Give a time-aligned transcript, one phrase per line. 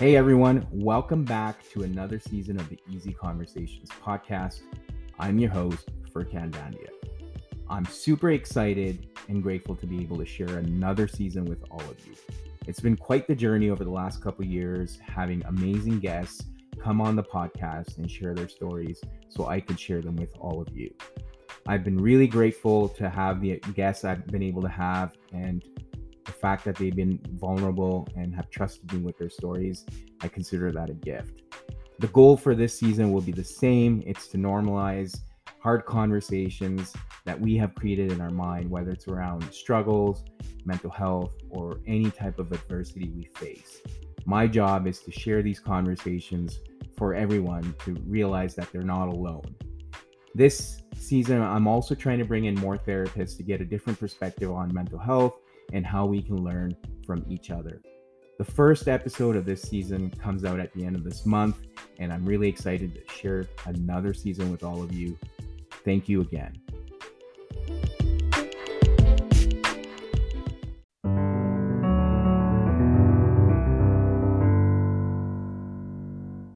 [0.00, 4.62] Hey everyone, welcome back to another season of the Easy Conversations podcast.
[5.18, 6.88] I'm your host, Furkan Dandia.
[7.68, 11.98] I'm super excited and grateful to be able to share another season with all of
[12.06, 12.14] you.
[12.66, 16.44] It's been quite the journey over the last couple years, having amazing guests
[16.82, 20.62] come on the podcast and share their stories so I could share them with all
[20.62, 20.94] of you.
[21.66, 25.62] I've been really grateful to have the guests I've been able to have and
[26.24, 29.84] the fact that they've been vulnerable and have trusted me with their stories,
[30.20, 31.42] I consider that a gift.
[31.98, 35.20] The goal for this season will be the same it's to normalize
[35.60, 36.94] hard conversations
[37.26, 40.24] that we have created in our mind, whether it's around struggles,
[40.64, 43.80] mental health, or any type of adversity we face.
[44.24, 46.60] My job is to share these conversations
[46.96, 49.54] for everyone to realize that they're not alone.
[50.34, 54.50] This season, I'm also trying to bring in more therapists to get a different perspective
[54.50, 55.34] on mental health
[55.72, 57.80] and how we can learn from each other.
[58.38, 61.58] The first episode of this season comes out at the end of this month,
[61.98, 65.18] and I'm really excited to share another season with all of you.
[65.84, 66.58] Thank you again.